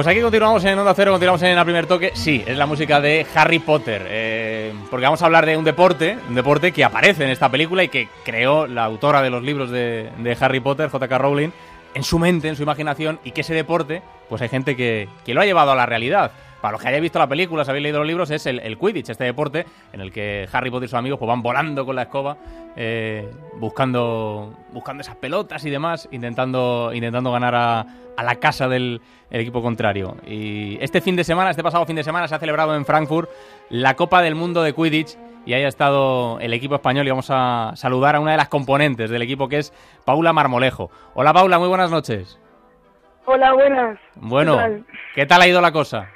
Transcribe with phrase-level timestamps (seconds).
[0.00, 2.12] Pues aquí continuamos en Onda Cero, continuamos en el primer toque.
[2.14, 4.06] Sí, es la música de Harry Potter.
[4.08, 7.84] Eh, porque vamos a hablar de un deporte, un deporte que aparece en esta película
[7.84, 11.18] y que creó la autora de los libros de, de Harry Potter, J.K.
[11.18, 11.50] Rowling,
[11.92, 14.00] en su mente, en su imaginación, y que ese deporte,
[14.30, 16.32] pues hay gente que, que lo ha llevado a la realidad.
[16.60, 18.76] Para los que hayáis visto la película, si habéis leído los libros, es el, el,
[18.76, 21.96] Quidditch, este deporte en el que Harry Potter y sus amigos pues, van volando con
[21.96, 22.36] la escoba,
[22.76, 27.86] eh, buscando, buscando esas pelotas y demás, intentando, intentando ganar a,
[28.16, 29.00] a la casa del
[29.30, 30.16] equipo contrario.
[30.26, 33.30] Y este fin de semana, este pasado fin de semana, se ha celebrado en Frankfurt
[33.70, 35.16] la Copa del Mundo de Quidditch
[35.46, 38.48] y ahí ha estado el equipo español y vamos a saludar a una de las
[38.48, 39.72] componentes del equipo que es
[40.04, 40.90] Paula Marmolejo.
[41.14, 42.38] Hola Paula, muy buenas noches.
[43.24, 43.98] Hola, buenas.
[44.16, 46.08] Bueno, ¿qué tal, ¿qué tal ha ido la cosa?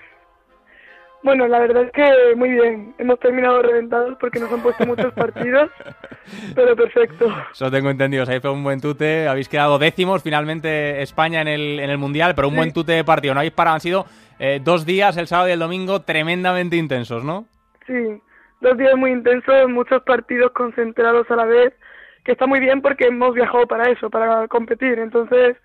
[1.24, 2.95] Bueno, la verdad es que muy bien.
[2.98, 5.70] Hemos terminado reventados porque nos han puesto muchos partidos,
[6.55, 7.34] pero perfecto.
[7.50, 8.27] Eso tengo entendido.
[8.28, 9.27] Ahí fue un buen tute.
[9.27, 12.58] Habéis quedado décimos finalmente España en el, en el Mundial, pero un sí.
[12.58, 13.33] buen tute de partido.
[13.33, 13.77] No habéis parado.
[13.77, 14.05] Han sido
[14.39, 17.47] eh, dos días, el sábado y el domingo, tremendamente intensos, ¿no?
[17.86, 18.20] Sí,
[18.61, 21.72] dos días muy intensos, muchos partidos concentrados a la vez,
[22.22, 24.98] que está muy bien porque hemos viajado para eso, para competir.
[24.98, 25.56] Entonces,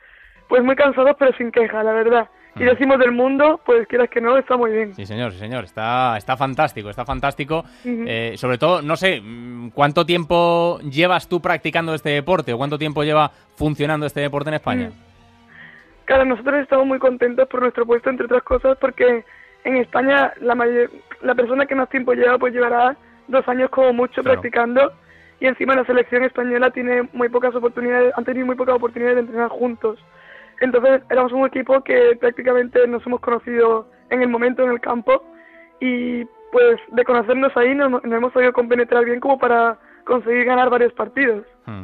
[0.47, 2.29] pues muy cansados, pero sin queja, la verdad
[2.59, 4.93] y decimos del mundo, pues quieras que no, está muy bien.
[4.93, 7.63] Sí, señor, sí, señor, está, está fantástico, está fantástico.
[7.85, 8.05] Uh -huh.
[8.07, 9.21] eh, sobre todo, no sé,
[9.73, 14.55] ¿cuánto tiempo llevas tú practicando este deporte o cuánto tiempo lleva funcionando este deporte en
[14.55, 14.89] España?
[14.89, 15.09] Mm.
[16.05, 19.23] Claro, nosotros estamos muy contentos por nuestro puesto, entre otras cosas, porque
[19.63, 20.89] en España la, mayor,
[21.21, 24.41] la persona que más tiempo lleva, pues llevará dos años como mucho claro.
[24.41, 24.91] practicando
[25.39, 29.21] y encima la selección española tiene muy pocas oportunidades, han tenido muy pocas oportunidades de
[29.21, 29.99] entrenar juntos.
[30.61, 35.23] Entonces éramos un equipo que prácticamente nos hemos conocido en el momento en el campo
[35.79, 40.69] y pues de conocernos ahí nos, nos hemos podido compenetrar bien como para conseguir ganar
[40.69, 41.45] varios partidos.
[41.66, 41.83] Hmm.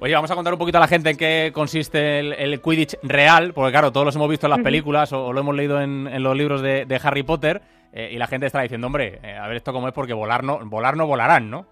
[0.00, 2.96] Oye, vamos a contar un poquito a la gente en qué consiste el, el Quidditch
[3.02, 5.80] real, porque claro, todos los hemos visto en las películas o, o lo hemos leído
[5.80, 7.60] en, en, los libros de, de Harry Potter
[7.92, 10.42] eh, y la gente está diciendo, hombre, eh, a ver esto cómo es porque volar
[10.42, 11.66] no, volar no volarán, ¿no?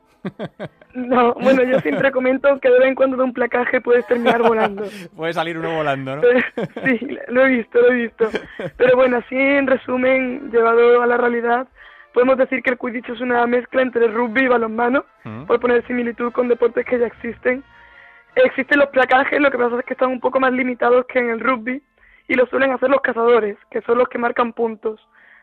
[0.94, 4.42] No, bueno, yo siempre comento que de vez en cuando de un placaje puedes terminar
[4.42, 4.84] volando.
[5.16, 6.22] Puede salir uno volando, ¿no?
[6.84, 8.28] Sí, lo he visto, lo he visto.
[8.76, 11.68] Pero bueno, así en resumen, llevado a la realidad,
[12.12, 15.44] podemos decir que el Quidditch es una mezcla entre rugby y balonmano, mm.
[15.44, 17.62] por poner similitud con deportes que ya existen.
[18.34, 21.30] Existen los placajes, lo que pasa es que están un poco más limitados que en
[21.30, 21.82] el rugby,
[22.28, 25.00] y lo suelen hacer los cazadores, que son los que marcan puntos.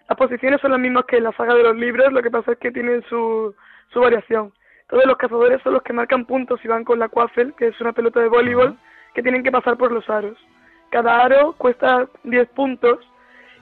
[0.08, 2.52] Las posiciones son las mismas que en la saga de los libros, lo que pasa
[2.52, 3.56] es que tienen su,
[3.92, 4.54] su variación.
[4.86, 7.82] Entonces los cazadores son los que marcan puntos y van con la quaffle, que es
[7.82, 9.14] una pelota de voleibol, uh -huh.
[9.16, 10.38] que tienen que pasar por los aros.
[10.92, 13.00] Cada aro cuesta 10 puntos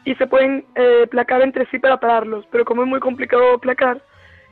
[0.04, 4.02] y se pueden eh, placar entre sí para pararlos, pero como es muy complicado placar,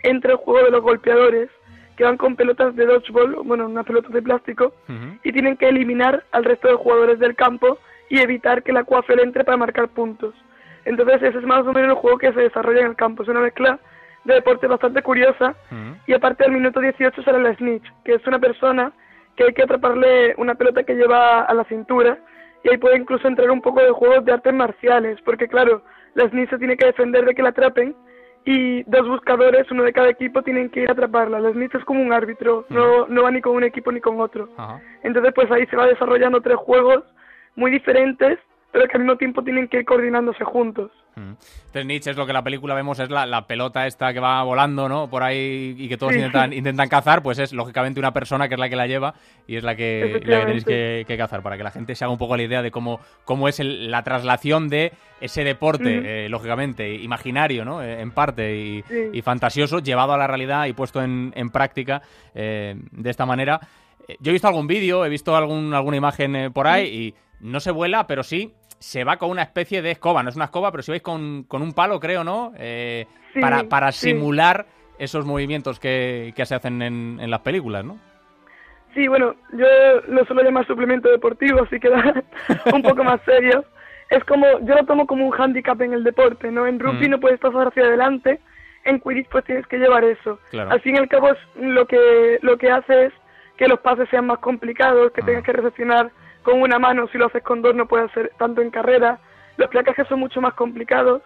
[0.04, 1.50] entra el juego de los golpeadores,
[1.98, 5.20] que van con pelotas de dodgeball, bueno, unas pelotas de plástico, uh -huh.
[5.24, 7.78] y tienen que eliminar al resto de jugadores del campo
[8.10, 10.34] y evitar que la quaffle entre para marcar puntos.
[10.86, 13.30] Entonces ese es más o menos el juego que se desarrolla en el campo, es
[13.30, 13.78] una mezcla
[14.24, 15.98] de deporte bastante curiosa uh -huh.
[16.08, 18.92] y aparte al minuto 18 sale la snitch, que es una persona
[19.36, 22.18] que hay que atraparle una pelota que lleva a la cintura
[22.64, 25.82] y ahí puede incluso entrar un poco de juegos de artes marciales, porque claro,
[26.14, 27.96] la snitch se tiene que defender de que la atrapen
[28.46, 31.40] y dos buscadores, uno de cada equipo, tienen que ir a atraparla.
[31.40, 32.76] La snitch es como un árbitro, uh -huh.
[32.76, 34.46] no, no va ni con un equipo ni con otro.
[34.58, 34.82] Uh -huh.
[35.04, 37.04] Entonces pues ahí se va desarrollando tres juegos
[37.56, 38.38] muy diferentes
[38.72, 40.92] pero que al mismo tiempo tienen que ir coordinándose juntos.
[41.16, 41.34] Mm.
[41.66, 44.42] Entonces Nietzsche es lo que la película vemos, es la, la, pelota esta que va
[44.44, 45.10] volando, ¿no?
[45.10, 46.20] Por ahí y que todos sí.
[46.20, 49.14] intentan, intentan cazar, pues es lógicamente una persona que es la que la lleva
[49.46, 52.06] y es la que, la que tenéis que, que, cazar, para que la gente se
[52.06, 56.26] haga un poco la idea de cómo, cómo es el, la traslación de ese deporte,
[56.26, 57.84] eh, lógicamente, imaginario, ¿no?
[57.84, 59.10] Eh, en parte y, sí.
[59.12, 62.02] y, fantasioso, llevado a la realidad y puesto en, en práctica
[62.34, 63.60] eh, de esta manera.
[64.20, 67.60] Yo he visto algún vídeo, he visto algún, alguna imagen eh, por ahí y no
[67.60, 70.24] se vuela, pero sí se va con una especie de escoba.
[70.24, 72.52] No es una escoba, pero si vais con, con un palo, creo, ¿no?
[72.58, 74.10] Eh, sí, para para sí.
[74.10, 74.66] simular
[74.98, 78.00] esos movimientos que, que se hacen en, en, las películas, ¿no?
[78.96, 79.68] Sí, bueno, yo
[80.08, 81.90] lo suelo llamar suplemento deportivo, así que
[82.74, 83.64] un poco más serio.
[84.10, 86.66] Es como, yo lo tomo como un hándicap en el deporte, ¿no?
[86.66, 87.12] En rugby mm.
[87.12, 88.40] no puedes pasar hacia adelante,
[88.84, 90.40] en Quidditch pues tienes que llevar eso.
[90.50, 90.72] Claro.
[90.72, 93.14] Al fin y al cabo lo que, lo que hace es
[93.58, 95.26] que los pases sean más complicados, que ah.
[95.26, 96.12] tengas que recepcionar
[96.44, 99.20] con una mano, si lo haces con dos no puedes hacer tanto en carrera,
[99.58, 101.22] los placajes son mucho más complicados,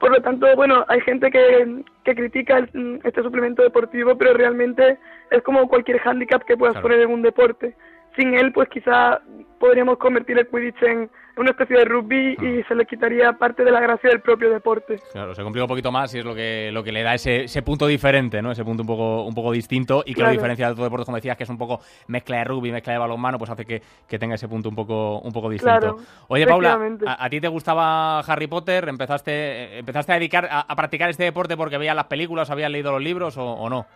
[0.00, 4.98] por lo tanto, bueno, hay gente que, que critica el, este suplemento deportivo, pero realmente
[5.30, 6.88] es como cualquier hándicap que puedas claro.
[6.88, 7.76] poner en un deporte.
[8.16, 9.20] Sin él pues quizá
[9.58, 12.64] podríamos convertir el Quidditch en una especie de rugby y ah.
[12.66, 14.98] se le quitaría parte de la gracia del propio deporte.
[15.12, 17.44] Claro, se complica un poquito más y es lo que, lo que le da ese,
[17.44, 18.50] ese punto diferente, ¿no?
[18.50, 21.16] Ese punto un poco, un poco distinto y que lo diferencia de otros deportes, como
[21.16, 24.34] decías, que es un poco mezcla de rugby, mezcla de balonmano, pues hace que, tenga
[24.34, 25.96] ese punto un poco, un poco distinto.
[26.28, 28.88] Oye, Paula, ¿a, ti te gustaba Harry Potter?
[28.88, 33.02] ¿Empezaste, empezaste a dedicar a, practicar este deporte porque veías las películas, habías leído los
[33.02, 33.86] libros o, o no?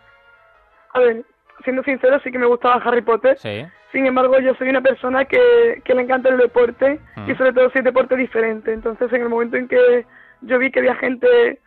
[0.93, 1.25] A ver,
[1.63, 3.37] siendo sincero, sí que me gustaba Harry Potter.
[3.37, 3.65] Sí.
[3.95, 7.37] Sin embargo, yo soy una persona que, que le encanta el deporte y mm.
[7.37, 8.73] sobre todo si es deporte diferente.
[8.73, 10.05] Entonces, en el momento en que
[10.41, 11.61] yo vi que había gente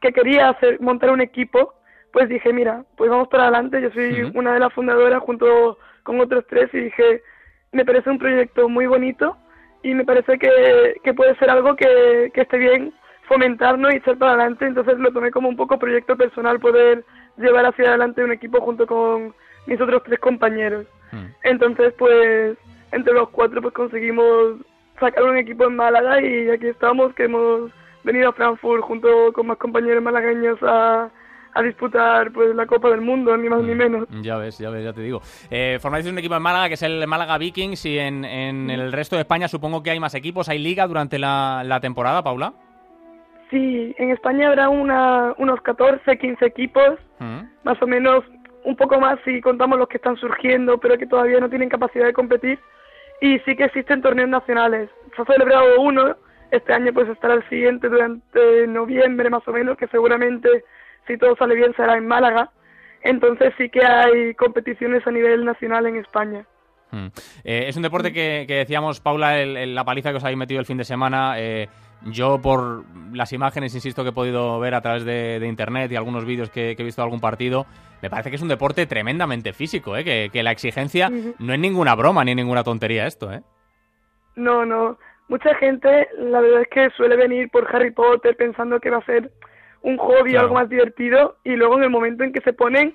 [0.00, 1.74] que quería hacer montar un equipo,
[2.10, 3.82] pues dije, mira, pues vamos para adelante.
[3.82, 7.22] Yo soy una de las fundadoras junto con otros tres y dije,
[7.72, 9.36] me parece un proyecto muy bonito
[9.82, 12.94] y me parece que, que puede ser algo que, que esté bien
[13.24, 14.64] fomentarnos y echar para adelante.
[14.64, 17.04] Entonces lo tomé como un poco proyecto personal poder
[17.36, 19.34] llevar hacia adelante un equipo junto con
[19.66, 20.86] mis otros tres compañeros.
[21.12, 21.26] Hmm.
[21.42, 22.56] Entonces, pues,
[22.92, 24.56] entre los cuatro, pues conseguimos
[24.98, 27.70] sacar un equipo en Málaga y aquí estamos, que hemos
[28.04, 31.10] venido a Frankfurt junto con más compañeros malagueños a,
[31.54, 33.78] a disputar pues la Copa del Mundo, ni más ni hmm.
[33.78, 34.08] menos.
[34.22, 35.20] Ya ves, ya ves, ya te digo.
[35.50, 38.70] Eh, formáis un equipo en Málaga que es el Málaga Vikings y en, en hmm.
[38.70, 42.22] el resto de España supongo que hay más equipos, hay liga durante la, la temporada,
[42.22, 42.54] Paula.
[43.50, 47.40] Sí, en España habrá una, unos 14, 15 equipos, mm.
[47.64, 48.22] más o menos
[48.68, 52.04] un poco más si contamos los que están surgiendo, pero que todavía no tienen capacidad
[52.04, 52.58] de competir.
[53.18, 54.90] Y sí que existen torneos nacionales.
[55.16, 56.16] Se ha celebrado uno,
[56.50, 60.64] este año pues estará el siguiente durante noviembre más o menos, que seguramente
[61.06, 62.50] si todo sale bien será en Málaga.
[63.02, 66.44] Entonces sí que hay competiciones a nivel nacional en España.
[66.90, 67.06] Mm.
[67.44, 70.76] Eh, es un deporte que, decíamos, Paula, la paliza que os habéis metido el fin
[70.76, 71.36] de semana.
[71.38, 71.68] Eh,
[72.02, 76.24] yo, por las imágenes, insisto, que he podido ver a través de, internet y algunos
[76.24, 77.66] vídeos que, he visto de algún partido,
[78.02, 80.30] me parece que es un deporte tremendamente físico, ¿eh?
[80.30, 83.32] que, la exigencia no es ninguna broma ni ninguna tontería esto.
[83.32, 83.42] ¿eh?
[84.36, 84.98] No, no.
[85.28, 89.04] Mucha gente, la verdad es que suele venir por Harry Potter pensando que va a
[89.04, 89.30] ser
[89.82, 92.94] un hobby o algo más divertido y luego en el momento en que se ponen,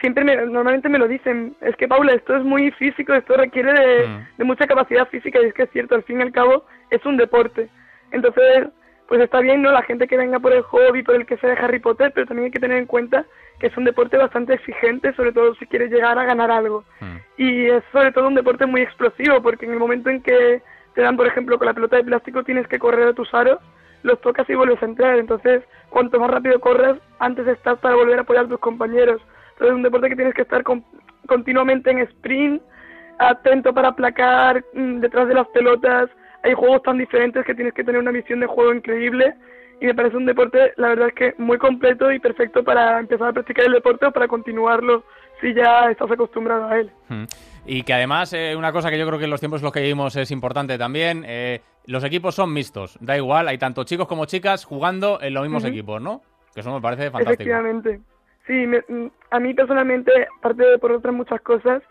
[0.00, 3.72] siempre me, normalmente me lo dicen, es que Paula, esto es muy físico, esto requiere
[3.72, 4.26] de, mm.
[4.38, 7.04] de mucha capacidad física y es que es cierto, al fin y al cabo es
[7.06, 7.70] un deporte.
[8.12, 8.68] Entonces,
[9.08, 9.70] pues está bien, ¿no?
[9.72, 12.26] La gente que venga por el hobby, por el que sea de Harry Potter, pero
[12.26, 13.26] también hay que tener en cuenta
[13.58, 16.84] que es un deporte bastante exigente, sobre todo si quieres llegar a ganar algo.
[17.00, 17.16] Hmm.
[17.36, 20.62] Y es sobre todo un deporte muy explosivo, porque en el momento en que
[20.94, 23.58] te dan, por ejemplo, con la pelota de plástico, tienes que correr a tus aros,
[24.02, 25.18] los tocas y vuelves a entrar.
[25.18, 29.20] Entonces, cuanto más rápido corres, antes estás para volver a apoyar a tus compañeros.
[29.52, 30.64] Entonces, es un deporte que tienes que estar
[31.26, 32.62] continuamente en sprint,
[33.18, 36.10] atento para aplacar mm, detrás de las pelotas,
[36.42, 39.34] hay juegos tan diferentes que tienes que tener una visión de juego increíble
[39.80, 43.28] y me parece un deporte, la verdad es que muy completo y perfecto para empezar
[43.28, 45.04] a practicar el deporte o para continuarlo
[45.40, 46.90] si ya estás acostumbrado a él.
[47.08, 47.24] Hmm.
[47.66, 49.72] Y que además, eh, una cosa que yo creo que en los tiempos en los
[49.72, 54.06] que vivimos es importante también, eh, los equipos son mixtos, da igual, hay tanto chicos
[54.06, 56.22] como chicas jugando en los mismos equipos, ¿no?
[56.54, 57.42] Que eso me parece fantástico.
[57.42, 58.00] Efectivamente.
[58.46, 58.64] Sí,
[59.30, 61.82] a mí personalmente, aparte de por otras muchas cosas,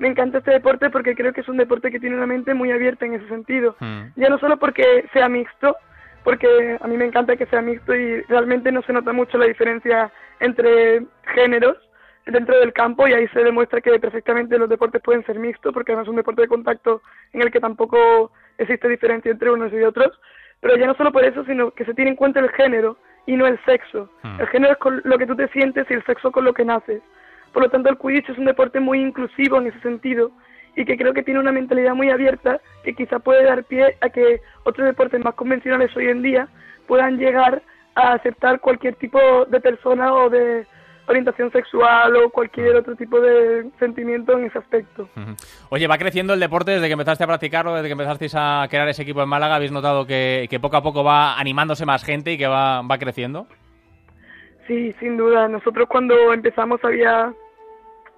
[0.00, 2.72] me encanta este deporte porque creo que es un deporte que tiene una mente muy
[2.72, 3.76] abierta en ese sentido.
[3.78, 4.06] Hmm.
[4.16, 5.76] Ya no solo porque sea mixto,
[6.24, 9.44] porque a mí me encanta que sea mixto y realmente no se nota mucho la
[9.44, 10.10] diferencia
[10.40, 11.04] entre
[11.34, 11.76] géneros
[12.24, 15.92] dentro del campo y ahí se demuestra que perfectamente los deportes pueden ser mixtos porque
[15.92, 17.02] además es un deporte de contacto
[17.34, 20.18] en el que tampoco existe diferencia entre unos y otros.
[20.60, 22.96] Pero ya no solo por eso, sino que se tiene en cuenta el género
[23.26, 24.10] y no el sexo.
[24.22, 24.40] Hmm.
[24.40, 26.64] El género es con lo que tú te sientes y el sexo con lo que
[26.64, 27.02] naces.
[27.52, 30.30] Por lo tanto, el Quidditch es un deporte muy inclusivo en ese sentido
[30.76, 34.08] y que creo que tiene una mentalidad muy abierta que quizá puede dar pie a
[34.08, 36.48] que otros deportes más convencionales hoy en día
[36.86, 37.62] puedan llegar
[37.94, 40.66] a aceptar cualquier tipo de persona o de
[41.06, 45.08] orientación sexual o cualquier otro tipo de sentimiento en ese aspecto.
[45.68, 48.88] Oye, va creciendo el deporte desde que empezaste a practicarlo, desde que empezasteis a crear
[48.88, 49.56] ese equipo en Málaga.
[49.56, 53.48] ¿Habéis notado que, poco a poco va animándose más gente y que va creciendo?
[54.70, 55.48] Sí, sin duda.
[55.48, 57.34] Nosotros cuando empezamos había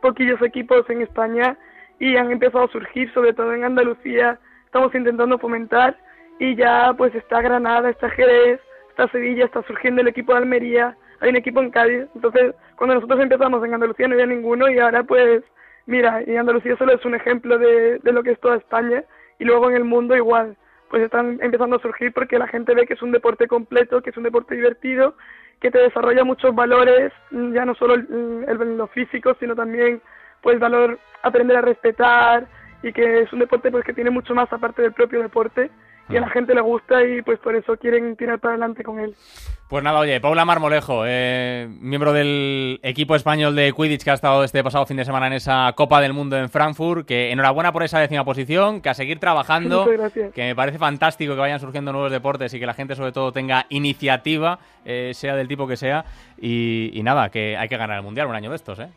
[0.02, 1.56] poquillos equipos en España
[1.99, 4.38] y han empezado a surgir, sobre todo en Andalucía.
[4.66, 5.97] Estamos intentando fomentar
[6.38, 10.94] y ya pues está Granada, está Jerez, está Sevilla, está surgiendo el equipo de Almería,
[11.21, 12.06] hay un equipo en Cádiz.
[12.14, 15.42] Entonces, cuando nosotros empezamos en Andalucía no había ninguno y ahora pues,
[15.87, 19.04] mira, y Andalucía solo es un ejemplo de, de lo que es toda España
[19.38, 20.59] y luego en el mundo igual
[20.90, 24.11] pues están empezando a surgir porque la gente ve que es un deporte completo, que
[24.11, 25.14] es un deporte divertido
[25.62, 30.02] que te desarrolla muchos valores, ya no solo el, el, lo físico, sino también
[30.42, 32.49] pues valor aprender a respetar
[32.83, 35.71] y que es un deporte pues que tiene mucho más aparte del propio deporte
[36.09, 39.00] y a la gente le gusta y pues por eso quieren tirar para adelante con
[39.00, 39.14] él.
[39.73, 44.44] Pues nada, oye, Paula Marmolejo, eh, miembro del equipo español de Quidditch que ha estado
[44.44, 47.82] este pasado fin de semana en esa Copa del Mundo en Frankfurt, que enhorabuena por
[47.82, 49.87] esa décima posición, que a seguir trabajando,
[50.35, 53.32] que me parece fantástico que vayan surgiendo nuevos deportes y que la gente sobre todo
[53.32, 56.04] tenga iniciativa, eh, sea del tipo que sea,
[56.38, 58.88] y, nada, que hay que ganar el Mundial un año de estos, ¿eh?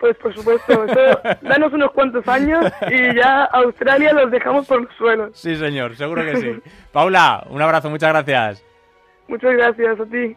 [0.00, 0.86] Pues por supuesto,
[1.42, 5.30] danos unos cuantos años y ya Australia los dejamos por los suelos.
[5.34, 6.58] Sí, señor, seguro que sí.
[6.90, 8.64] Paula, un abrazo, muchas gracias.
[9.28, 10.36] Muchas gracias a ti.